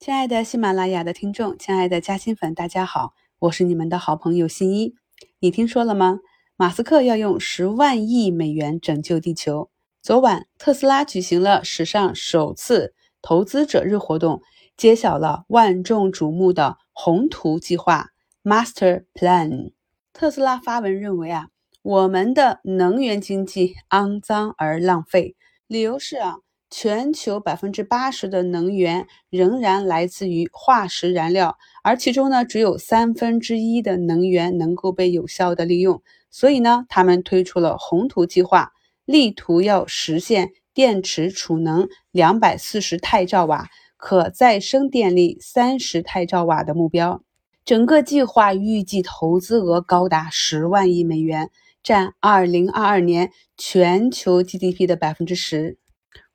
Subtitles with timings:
[0.00, 4.94] 亲爱的喜马拉雅的听众，亲爱的嘉兴粉，大家好，我是你们的好朋友新一。
[5.40, 6.20] 你听说了吗？
[6.56, 9.68] 马斯克要用十万亿美元拯救地球。
[10.00, 14.40] 昨晚，特斯拉举行了史上首次投资者日活动，
[14.74, 18.06] 揭晓了万众瞩目的宏图计划
[18.42, 19.72] （Master Plan）。
[20.14, 21.48] 特斯拉发文认为啊，
[21.82, 25.36] 我们的能源经济肮脏而浪费，
[25.66, 26.38] 理由是啊。
[26.70, 36.00] 全球百分之八十的能源仍然来自于化石燃料，而其中呢，只有三分之一的能源能够被有效的利用。
[36.30, 38.72] 所以呢，他们推出了宏图计划，
[39.04, 47.22] 力图要实现电池储能两百四十太兆瓦、可再生电力三十太兆瓦的目标。
[47.64, 51.50] 整个计划预计投资额高达十万亿美元，
[51.82, 55.76] 占二零二二年全球 GDP 的百分之十。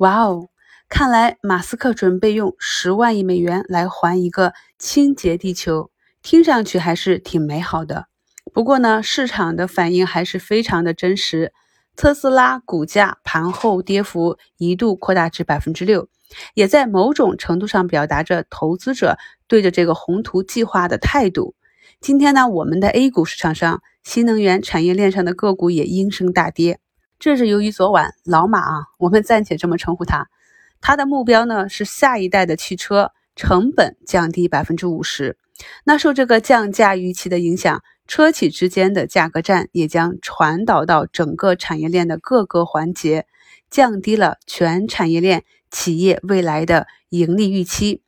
[0.00, 0.48] 哇哦，
[0.88, 5.90] 看来马斯克准备用十万亿美元来还一个清洁地球，
[6.22, 8.06] 听上去还是挺美好的。
[8.54, 11.52] 不过呢，市场的反应还是非常的真实。
[11.96, 16.08] 特斯拉股价盘后跌幅一度扩大至百分之六，
[16.54, 21.54] 也在某种程度上表达着投资者对着这个宏图计划的态度。
[22.00, 26.80] 今天呢，我们的 A 股市场上，新能源产业链上的个股也应声大跌。
[27.20, 30.30] 这是由于昨晚老马啊，我们暂且这么称呼他，
[30.80, 35.36] 他的目标呢是下一代的汽车成本降低百分之五十。
[35.84, 43.26] 那受这个降价预期的影响，车企之间的价格战也将传导到整个产业链的各个环节，
[43.70, 48.02] 降低了全产业链企业未来的盈利预期。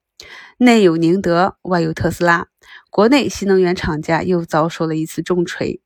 [0.57, 2.47] 内有宁德，外有特斯拉，
[2.89, 5.83] 国内新能源厂家又遭受了一次重锤。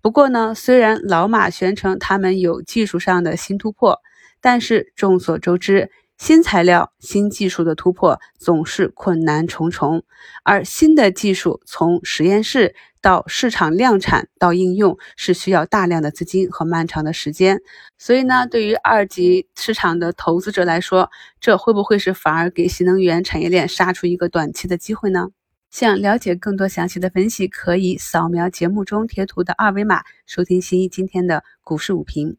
[0.00, 4.00] 不过呢，虽然老马宣称他们有技术上的新突破，
[4.40, 10.04] 但是众所周知，新材料、新技术的突破总是困难重重，
[10.44, 17.60] 而新的技术从实验室到市场量产到应用，是需要大量的资金和漫长的时间。
[17.98, 25.28] 所以呢，对于二级市场的投资者来说，这会不会是反而给新能源产业链杀出一个短期的机会呢？
[25.70, 32.36] 想了解更多详细的分析，可以扫描节目中贴图的二维码，收听新一今天的股市午评。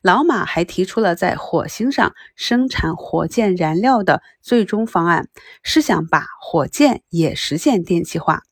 [0.00, 5.28] 老马还提出了在火星上生产火箭燃料的最终方案，
[5.62, 8.42] 是想把火箭也实现电气化。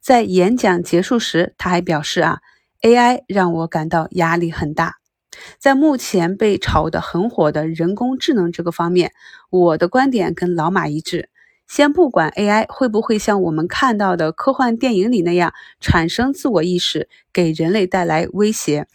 [0.00, 2.38] 在演讲结束时，他还表示啊
[2.80, 4.94] ，AI 让我感到压力很大。
[5.58, 9.12] 在目前被炒得很火的人工智能这个方面，
[9.50, 11.28] 我的观点跟老马一致。
[11.66, 18.86] 先不管 AI 会不会像我们看到的科幻电影里那样产生自我意识，给人类带来威胁，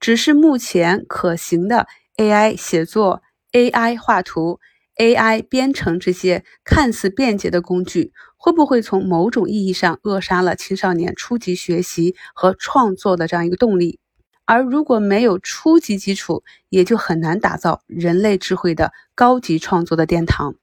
[0.00, 3.22] 只是目前可行的 AI 写作、
[3.52, 4.58] AI 画图、
[4.96, 14.00] AI 编程这些看似便捷的工具，会不会从某种意义上扼杀了青少年初级学习和创作的这样一个动力？
[14.44, 20.54] 而如果没有初级基础，也就很难打造人类智慧的高级创作的殿堂。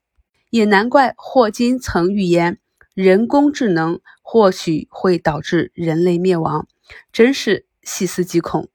[0.54, 2.60] 也难怪霍金曾预言，
[2.94, 6.68] 人工智能或许会导致人类灭亡，
[7.12, 8.70] 真是细思极恐。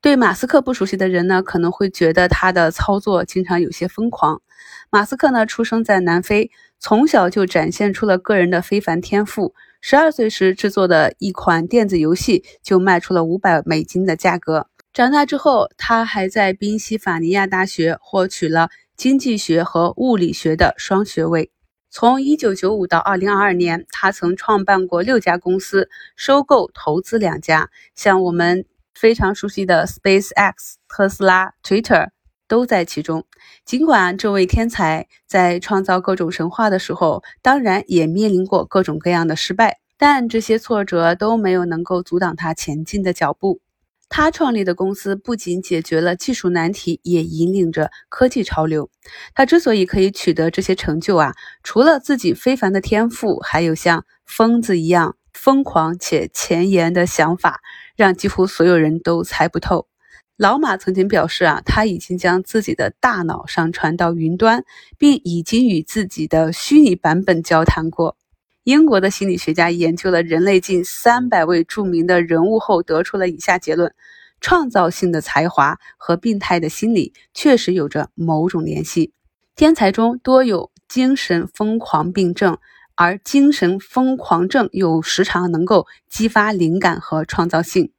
[0.00, 4.40] 对马斯克不熟悉的人呢，可能会觉得他的操作经常有些疯狂。
[4.88, 9.54] 马斯克呢，出生在南非，从小就展现出了个人的非凡天赋。
[9.82, 14.68] 十二岁时制作的一款电子游戏就卖出了五百美金的价格。
[14.94, 18.70] 长大之后，他还在宾夕法尼亚大学获取了。
[19.00, 21.50] 经济学和物理学的双学位。
[21.88, 32.10] 从1995到2022年，他曾创办过六家公司，收购、投资两家，像我们非常熟悉的 SpaceX、特斯拉、Twitter
[32.46, 33.24] 都在其中。
[33.64, 43.62] 尽管这位天才在创造各种神话的时候，当然也面临过各种各样的失败，但这些挫折都没有能够阻挡他前进的脚步。
[44.10, 48.90] 他创立的公司不仅解决了技术难题，也引领着科技潮流。
[49.34, 51.32] 他之所以可以取得这些成就啊，
[51.62, 57.60] 除了自己非凡的天赋，还有像疯子一样疯狂且前沿的想法，
[57.96, 59.86] 让几乎所有人都猜不透。
[60.36, 64.64] 老马曾经表示啊，他已经将自己的大脑上传到云端，
[64.98, 68.16] 并已经与自己的虚拟版本交谈过。
[68.64, 73.94] 英国的心理学家研究了人类近三百位著名的人物后，得出了以下结论：
[74.38, 79.14] 创造性的才华和病态的心理确实有着某种联系。
[79.56, 82.58] 天才中多有精神疯狂病症，
[82.96, 87.92] 而精神疯狂症又时常能够激发灵感和创造性。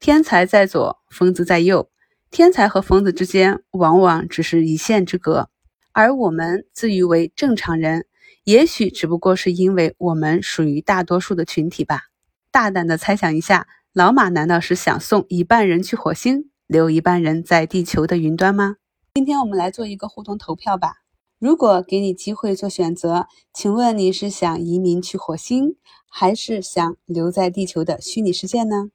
[0.00, 1.88] 天才在左，疯子在右。
[2.32, 5.48] 天才和疯子之间往往只是一线之隔，
[5.92, 8.04] 而我们自诩为正常人。
[8.48, 12.04] 也许只不过是因为我们属于大多数的群体吧。
[12.50, 18.76] 大胆的猜想一下，老马难道是想送一半人去火星，留一半人在地球的云端吗？
[19.12, 20.94] 今天我们来做一个互动投票吧。
[21.38, 25.76] 如果给你机会做选择，请问你是想移民去火星，
[26.08, 28.88] 还是想留在地球的虚拟世界呢？